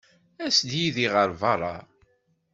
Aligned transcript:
As-d 0.45 0.71
yid-i 0.79 1.07
ɣer 1.13 1.29
beṛṛa. 1.41 1.77